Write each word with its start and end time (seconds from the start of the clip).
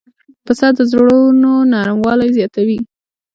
پسه 0.45 0.67
د 0.77 0.79
زړونو 0.91 1.51
نرموالی 1.71 2.29
زیاتوي. 2.37 2.79